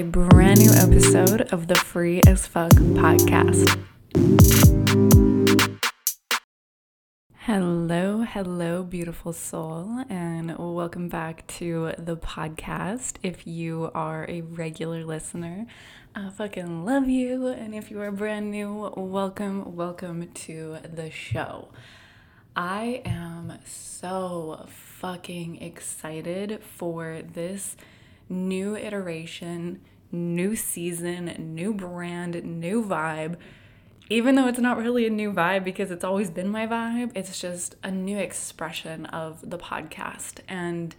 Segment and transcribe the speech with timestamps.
[0.00, 3.78] a brand new episode of the Free as Fuck podcast.
[7.34, 13.16] Hello, hello, beautiful soul, and welcome back to the podcast.
[13.22, 15.66] If you are a regular listener,
[16.14, 17.48] I fucking love you.
[17.48, 21.68] And if you are brand new, welcome, welcome to the show.
[22.56, 27.76] I am so fucking excited for this
[28.30, 29.80] new iteration,
[30.12, 33.36] new season, new brand, new vibe.
[34.08, 37.40] Even though it's not really a new vibe because it's always been my vibe, it's
[37.40, 40.40] just a new expression of the podcast.
[40.48, 40.96] And,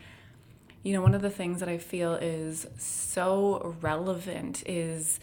[0.84, 5.20] you know, one of the things that I feel is so relevant is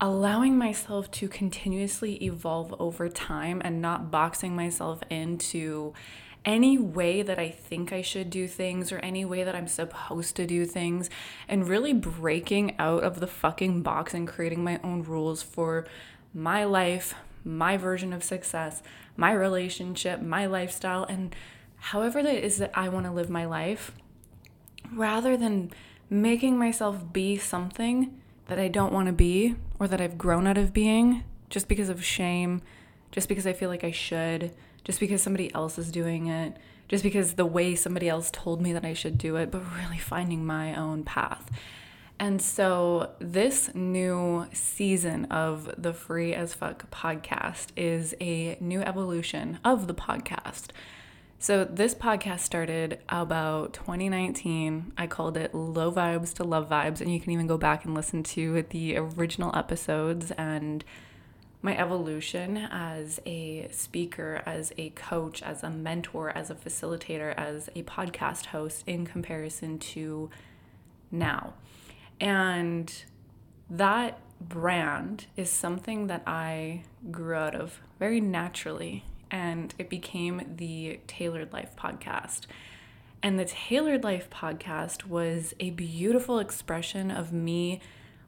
[0.00, 5.92] allowing myself to continuously evolve over time and not boxing myself into
[6.46, 10.36] any way that I think I should do things or any way that I'm supposed
[10.36, 11.10] to do things
[11.48, 15.86] and really breaking out of the fucking box and creating my own rules for
[16.32, 18.82] my life, my version of success,
[19.16, 21.34] my relationship, my lifestyle, and
[21.76, 23.90] however that is that I want to live my life
[24.92, 25.72] rather than
[26.08, 30.58] making myself be something that I don't want to be or that I've grown out
[30.58, 32.62] of being just because of shame,
[33.10, 34.52] just because I feel like I should,
[34.86, 36.56] just because somebody else is doing it,
[36.88, 39.98] just because the way somebody else told me that I should do it, but really
[39.98, 41.50] finding my own path.
[42.18, 49.58] And so, this new season of the Free as Fuck podcast is a new evolution
[49.64, 50.68] of the podcast.
[51.38, 54.92] So, this podcast started about 2019.
[54.96, 57.94] I called it Low Vibes to Love Vibes, and you can even go back and
[57.94, 60.84] listen to the original episodes and
[61.66, 67.68] my evolution as a speaker, as a coach, as a mentor, as a facilitator, as
[67.74, 70.30] a podcast host in comparison to
[71.10, 71.52] now.
[72.20, 72.92] And
[73.68, 81.00] that brand is something that I grew out of very naturally and it became the
[81.08, 82.42] Tailored Life podcast.
[83.24, 87.80] And the Tailored Life podcast was a beautiful expression of me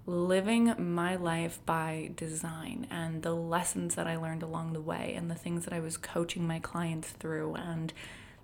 [0.08, 5.30] living my life by design and the lessons that I learned along the way and
[5.30, 7.92] the things that I was coaching my clients through and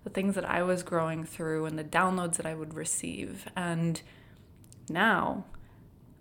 [0.04, 3.46] the things that I was growing through and the downloads that I would receive.
[3.56, 4.02] And
[4.90, 5.44] now,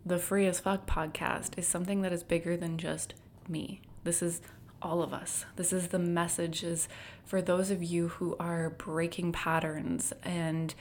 [0.05, 3.13] the Free as Fuck podcast is something that is bigger than just
[3.49, 3.81] me.
[4.05, 4.39] This is
[4.81, 5.45] all of us.
[5.57, 6.87] This is the messages
[7.25, 10.73] for those of you who are breaking patterns and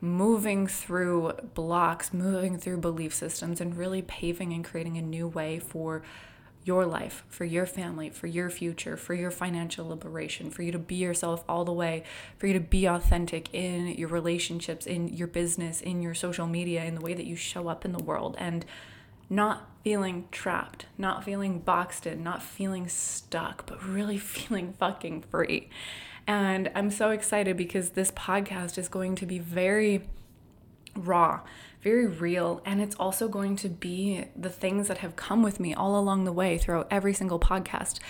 [0.00, 5.58] moving through blocks, moving through belief systems, and really paving and creating a new way
[5.58, 6.02] for
[6.64, 10.78] your life, for your family, for your future, for your financial liberation, for you to
[10.78, 12.04] be yourself all the way,
[12.38, 16.84] for you to be authentic in your relationships, in your business, in your social media,
[16.84, 18.36] in the way that you show up in the world.
[18.38, 18.64] And
[19.30, 25.70] not feeling trapped, not feeling boxed in, not feeling stuck, but really feeling fucking free.
[26.26, 30.08] And I'm so excited because this podcast is going to be very
[30.96, 31.40] raw,
[31.82, 35.74] very real, and it's also going to be the things that have come with me
[35.74, 38.00] all along the way throughout every single podcast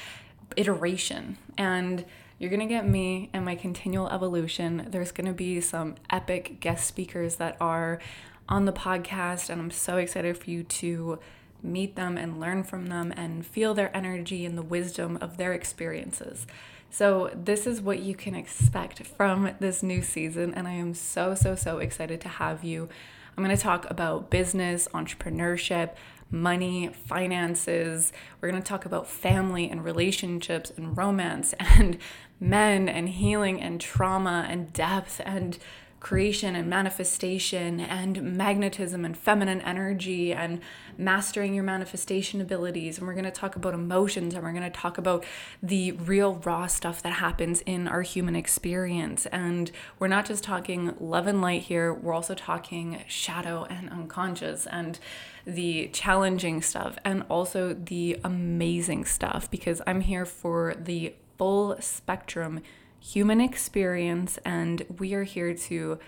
[0.57, 1.39] iteration.
[1.57, 2.05] And
[2.39, 4.87] you're going to get me and my continual evolution.
[4.89, 8.01] There's going to be some epic guest speakers that are
[8.49, 11.19] on the podcast, and I'm so excited for you to
[11.63, 15.53] meet them and learn from them and feel their energy and the wisdom of their
[15.53, 16.47] experiences.
[16.91, 21.37] So, this is what you can expect from this new season, and I am so,
[21.37, 22.89] so, so excited to have you.
[23.37, 25.95] I'm going to talk about business, entrepreneurship,
[26.31, 28.13] money, finances.
[28.41, 31.99] We're going to talk about family and relationships and romance and
[32.39, 35.59] men and healing and trauma and depth and
[36.01, 40.59] creation and manifestation and magnetism and feminine energy and
[40.97, 42.99] mastering your manifestation abilities.
[42.99, 45.25] And we're going to talk about emotions and we're going to talk about
[45.63, 49.27] the real raw stuff that happens in our human experience.
[49.27, 54.67] And we're not just talking love and light here, we're also talking shadow and unconscious
[54.67, 54.99] and
[55.45, 62.61] the challenging stuff and also the amazing stuff because I'm here for the full spectrum
[63.01, 65.99] human experience, and we are here to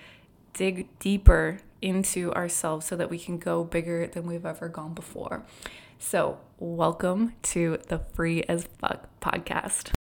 [0.53, 5.45] dig deeper into ourselves so that we can go bigger than we've ever gone before.
[5.99, 9.93] So, welcome to the Free as Fuck podcast.